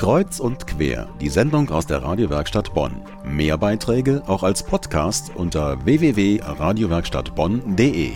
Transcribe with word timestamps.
Kreuz 0.00 0.40
und 0.40 0.66
quer, 0.66 1.14
die 1.20 1.28
Sendung 1.28 1.68
aus 1.68 1.86
der 1.86 2.02
Radiowerkstatt 2.02 2.72
Bonn. 2.72 3.02
Mehr 3.22 3.58
Beiträge 3.58 4.22
auch 4.26 4.42
als 4.42 4.62
Podcast 4.62 5.30
unter 5.34 5.84
www.radiowerkstattbonn.de. 5.84 8.12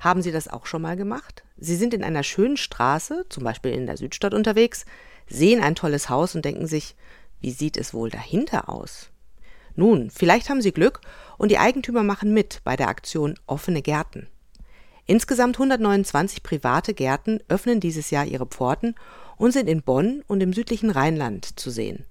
Haben 0.00 0.22
Sie 0.22 0.32
das 0.32 0.48
auch 0.48 0.64
schon 0.64 0.80
mal 0.80 0.96
gemacht? 0.96 1.44
Sie 1.58 1.76
sind 1.76 1.92
in 1.92 2.02
einer 2.02 2.22
schönen 2.22 2.56
Straße, 2.56 3.26
zum 3.28 3.44
Beispiel 3.44 3.72
in 3.72 3.84
der 3.84 3.98
Südstadt 3.98 4.32
unterwegs, 4.32 4.86
sehen 5.28 5.62
ein 5.62 5.74
tolles 5.74 6.08
Haus 6.08 6.34
und 6.34 6.46
denken 6.46 6.66
sich, 6.66 6.96
wie 7.42 7.50
sieht 7.50 7.76
es 7.76 7.92
wohl 7.92 8.08
dahinter 8.08 8.70
aus? 8.70 9.10
Nun, 9.76 10.08
vielleicht 10.08 10.48
haben 10.48 10.62
Sie 10.62 10.72
Glück 10.72 11.02
und 11.36 11.50
die 11.50 11.58
Eigentümer 11.58 12.04
machen 12.04 12.32
mit 12.32 12.62
bei 12.64 12.74
der 12.74 12.88
Aktion 12.88 13.34
Offene 13.46 13.82
Gärten. 13.82 14.28
Insgesamt 15.04 15.56
129 15.56 16.42
private 16.42 16.94
Gärten 16.94 17.40
öffnen 17.48 17.80
dieses 17.80 18.10
Jahr 18.10 18.24
ihre 18.24 18.46
Pforten 18.46 18.94
und 19.42 19.50
sind 19.50 19.68
in 19.68 19.82
Bonn 19.82 20.22
und 20.28 20.40
im 20.40 20.52
südlichen 20.52 20.88
Rheinland 20.88 21.58
zu 21.58 21.72
sehen. 21.72 22.04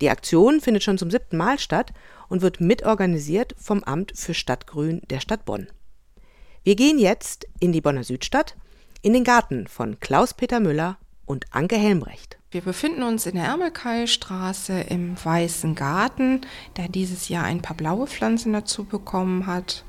Die 0.00 0.08
Aktion 0.08 0.62
findet 0.62 0.82
schon 0.82 0.96
zum 0.96 1.10
siebten 1.10 1.36
Mal 1.36 1.58
statt 1.58 1.92
und 2.30 2.40
wird 2.40 2.62
mitorganisiert 2.62 3.54
vom 3.58 3.84
Amt 3.84 4.14
für 4.16 4.32
Stadtgrün 4.32 5.02
der 5.10 5.20
Stadt 5.20 5.44
Bonn. 5.44 5.66
Wir 6.64 6.74
gehen 6.74 6.98
jetzt 6.98 7.46
in 7.60 7.72
die 7.72 7.82
Bonner 7.82 8.04
Südstadt, 8.04 8.56
in 9.02 9.12
den 9.12 9.22
Garten 9.22 9.66
von 9.66 10.00
Klaus-Peter 10.00 10.58
Müller 10.58 10.96
und 11.26 11.44
Anke 11.50 11.76
Helmbrecht. 11.76 12.38
Wir 12.50 12.62
befinden 12.62 13.02
uns 13.02 13.26
in 13.26 13.34
der 13.34 13.44
Ermelkeistraße 13.44 14.80
im 14.80 15.14
Weißen 15.22 15.74
Garten, 15.74 16.40
der 16.78 16.88
dieses 16.88 17.28
Jahr 17.28 17.44
ein 17.44 17.60
paar 17.60 17.76
blaue 17.76 18.06
Pflanzen 18.06 18.54
dazu 18.54 18.84
bekommen 18.84 19.46
hat. 19.46 19.84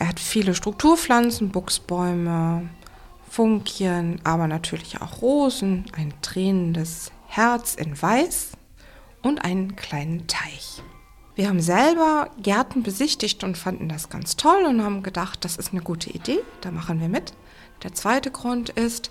Er 0.00 0.08
hat 0.08 0.18
viele 0.18 0.56
Strukturpflanzen, 0.56 1.50
Buchsbäume, 1.50 2.68
Funkien, 3.32 4.20
aber 4.24 4.46
natürlich 4.46 5.00
auch 5.00 5.22
Rosen, 5.22 5.86
ein 5.96 6.12
tränendes 6.20 7.12
Herz 7.28 7.74
in 7.76 8.00
Weiß 8.00 8.50
und 9.22 9.42
einen 9.42 9.74
kleinen 9.74 10.26
Teich. 10.26 10.82
Wir 11.34 11.48
haben 11.48 11.62
selber 11.62 12.28
Gärten 12.42 12.82
besichtigt 12.82 13.42
und 13.42 13.56
fanden 13.56 13.88
das 13.88 14.10
ganz 14.10 14.36
toll 14.36 14.66
und 14.68 14.84
haben 14.84 15.02
gedacht, 15.02 15.46
das 15.46 15.56
ist 15.56 15.72
eine 15.72 15.80
gute 15.80 16.10
Idee, 16.10 16.40
da 16.60 16.70
machen 16.70 17.00
wir 17.00 17.08
mit. 17.08 17.32
Der 17.82 17.94
zweite 17.94 18.30
Grund 18.30 18.68
ist, 18.68 19.10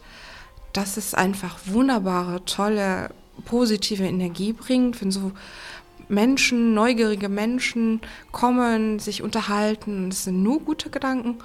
dass 0.72 0.98
es 0.98 1.16
einfach 1.16 1.58
wunderbare, 1.66 2.46
tolle, 2.46 3.10
positive 3.46 4.04
Energie 4.04 4.54
bringt, 4.54 5.02
wenn 5.02 5.10
so 5.10 5.32
Menschen, 6.10 6.76
neugierige 6.76 7.28
Menschen 7.28 8.02
kommen, 8.32 9.00
sich 9.00 9.24
unterhalten. 9.24 10.12
Das 10.12 10.26
sind 10.26 10.44
nur 10.44 10.60
gute 10.60 10.92
Gedanken. 10.92 11.40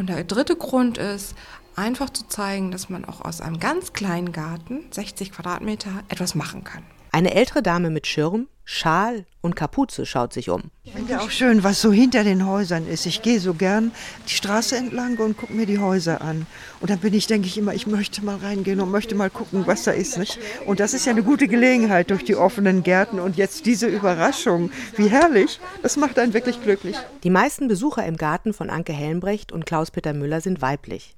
Und 0.00 0.06
der 0.06 0.24
dritte 0.24 0.56
Grund 0.56 0.96
ist, 0.96 1.34
einfach 1.76 2.08
zu 2.08 2.26
zeigen, 2.26 2.70
dass 2.70 2.88
man 2.88 3.04
auch 3.04 3.20
aus 3.20 3.42
einem 3.42 3.60
ganz 3.60 3.92
kleinen 3.92 4.32
Garten, 4.32 4.86
60 4.90 5.30
Quadratmeter, 5.30 5.90
etwas 6.08 6.34
machen 6.34 6.64
kann. 6.64 6.84
Eine 7.12 7.34
ältere 7.34 7.62
Dame 7.62 7.90
mit 7.90 8.06
Schirm, 8.06 8.46
Schal 8.64 9.24
und 9.40 9.56
Kapuze 9.56 10.06
schaut 10.06 10.32
sich 10.32 10.48
um. 10.48 10.70
Ich 10.84 10.92
finde 10.92 11.12
ja 11.14 11.20
auch 11.20 11.30
schön, 11.30 11.64
was 11.64 11.80
so 11.80 11.90
hinter 11.90 12.22
den 12.22 12.46
Häusern 12.46 12.86
ist. 12.86 13.04
Ich 13.04 13.20
gehe 13.20 13.40
so 13.40 13.52
gern 13.52 13.90
die 14.28 14.34
Straße 14.34 14.76
entlang 14.76 15.16
und 15.16 15.36
gucke 15.36 15.52
mir 15.52 15.66
die 15.66 15.80
Häuser 15.80 16.20
an. 16.20 16.46
Und 16.80 16.88
dann 16.88 17.00
bin 17.00 17.12
ich, 17.12 17.26
denke 17.26 17.48
ich 17.48 17.58
immer, 17.58 17.74
ich 17.74 17.88
möchte 17.88 18.24
mal 18.24 18.36
reingehen 18.36 18.80
und 18.80 18.92
möchte 18.92 19.16
mal 19.16 19.28
gucken, 19.28 19.66
was 19.66 19.82
da 19.82 19.90
ist. 19.90 20.18
Nicht? 20.18 20.38
Und 20.66 20.78
das 20.78 20.94
ist 20.94 21.04
ja 21.04 21.10
eine 21.10 21.24
gute 21.24 21.48
Gelegenheit 21.48 22.10
durch 22.10 22.24
die 22.24 22.36
offenen 22.36 22.84
Gärten 22.84 23.18
und 23.18 23.36
jetzt 23.36 23.66
diese 23.66 23.88
Überraschung. 23.88 24.70
Wie 24.94 25.08
herrlich. 25.08 25.58
Das 25.82 25.96
macht 25.96 26.16
einen 26.16 26.32
wirklich 26.32 26.62
glücklich. 26.62 26.96
Die 27.24 27.30
meisten 27.30 27.66
Besucher 27.66 28.06
im 28.06 28.16
Garten 28.16 28.52
von 28.52 28.70
Anke 28.70 28.92
Helmbrecht 28.92 29.50
und 29.50 29.66
Klaus-Peter 29.66 30.12
Müller 30.12 30.40
sind 30.40 30.62
weiblich. 30.62 31.16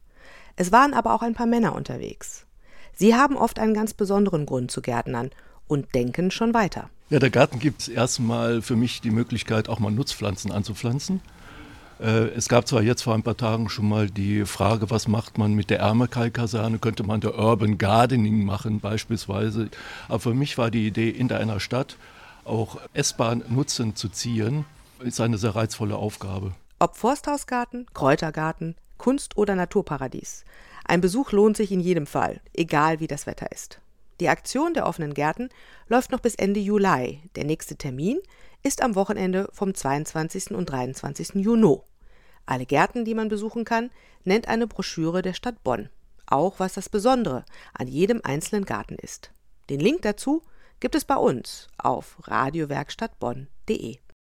Es 0.57 0.73
waren 0.73 0.95
aber 0.95 1.13
auch 1.13 1.23
ein 1.23 1.35
paar 1.35 1.47
Männer 1.47 1.75
unterwegs. 1.75 2.47
Sie 2.95 3.15
haben 3.15 3.37
oft 3.37 3.59
einen 3.59 3.75
ganz 3.75 3.93
besonderen 3.93 4.47
Grund 4.47 4.71
zu 4.71 4.81
Gärtnern 4.81 5.31
und 5.69 5.95
denken 5.95 6.31
schon 6.31 6.55
weiter. 6.55 6.91
Ja, 7.11 7.19
der 7.19 7.31
Garten 7.31 7.59
gibt 7.59 7.89
erstmal 7.89 8.63
für 8.63 8.77
mich 8.77 9.01
die 9.01 9.11
Möglichkeit, 9.11 9.69
auch 9.69 9.79
mal 9.79 9.91
Nutzpflanzen 9.91 10.51
anzupflanzen. 10.51 11.21
Äh, 12.01 12.29
es 12.35 12.49
gab 12.49 12.67
zwar 12.67 12.83
jetzt 12.83 13.03
vor 13.03 13.15
ein 13.15 13.23
paar 13.23 13.37
Tagen 13.37 13.69
schon 13.69 13.89
mal 13.89 14.09
die 14.09 14.45
Frage, 14.45 14.91
was 14.91 15.09
macht 15.09 15.39
man 15.39 15.55
mit 15.55 15.71
der 15.71 15.81
Ärmelkai-Kaserne? 15.81 16.79
Könnte 16.79 17.05
man 17.05 17.21
der 17.21 17.39
Urban 17.39 17.79
Gardening 17.79 18.45
machen 18.45 18.81
beispielsweise? 18.81 19.69
Aber 20.09 20.21
für 20.21 20.35
mich 20.35 20.59
war 20.59 20.71
die 20.71 20.87
Idee, 20.87 21.11
in 21.11 21.31
einer 21.31 21.61
Stadt 21.61 21.97
auch 22.45 22.79
S-Bahn-Nutzen 22.93 23.95
zu 23.95 24.09
ziehen, 24.09 24.65
ist 25.01 25.21
eine 25.21 25.39
sehr 25.39 25.55
reizvolle 25.55 25.97
Aufgabe. 25.97 26.53
Ob 26.79 26.97
Forsthausgarten, 26.97 27.87
Kräutergarten, 27.95 28.75
Kunst- 28.99 29.37
oder 29.37 29.55
Naturparadies. 29.55 30.45
Ein 30.85 31.01
Besuch 31.01 31.33
lohnt 31.33 31.57
sich 31.57 31.71
in 31.71 31.81
jedem 31.81 32.07
Fall, 32.07 32.41
egal 32.55 32.99
wie 32.99 33.07
das 33.07 33.27
Wetter 33.27 33.53
ist. 33.53 33.81
Die 34.23 34.29
Aktion 34.29 34.73
der 34.73 34.87
offenen 34.87 35.15
Gärten 35.15 35.49
läuft 35.89 36.13
noch 36.13 36.21
bis 36.21 36.37
Ende 36.37 36.61
Juli. 36.61 37.29
Der 37.35 37.43
nächste 37.43 37.75
Termin 37.75 38.21
ist 38.63 38.81
am 38.81 38.95
Wochenende 38.95 39.49
vom 39.53 39.75
22. 39.75 40.53
und 40.53 40.67
23. 40.67 41.43
Juni. 41.43 41.81
Alle 42.47 42.65
Gärten, 42.65 43.05
die 43.05 43.17
man 43.17 43.29
besuchen 43.29 43.65
kann, 43.65 43.91
nennt 44.23 44.47
eine 44.47 44.69
Broschüre 44.69 45.23
der 45.23 45.33
Stadt 45.33 45.65
Bonn. 45.65 45.89
Auch 46.25 46.61
was 46.61 46.75
das 46.75 46.89
Besondere 46.89 47.45
an 47.75 47.89
jedem 47.89 48.21
einzelnen 48.23 48.65
Garten 48.65 48.95
ist. 48.95 49.33
Den 49.69 49.81
Link 49.81 50.03
dazu 50.03 50.43
gibt 50.79 50.95
es 50.95 51.05
bei 51.05 51.17
uns 51.17 51.67
auf 51.77 52.17
radiowerkstattbonn.de. 52.23 53.99